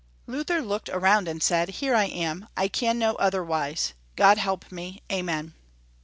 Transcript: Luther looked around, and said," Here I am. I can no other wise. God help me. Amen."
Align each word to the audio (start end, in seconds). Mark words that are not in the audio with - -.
Luther 0.25 0.63
looked 0.63 0.89
around, 0.89 1.27
and 1.27 1.43
said," 1.43 1.69
Here 1.79 1.93
I 1.93 2.05
am. 2.05 2.47
I 2.57 2.67
can 2.67 2.97
no 2.97 3.13
other 3.17 3.43
wise. 3.43 3.93
God 4.15 4.39
help 4.39 4.71
me. 4.71 5.03
Amen." 5.11 5.53